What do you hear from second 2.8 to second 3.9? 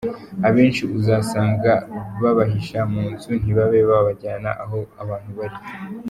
mu nzu, ntibabe